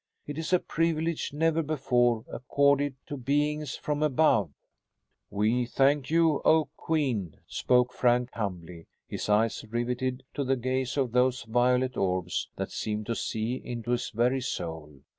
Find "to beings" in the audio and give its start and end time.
3.05-3.75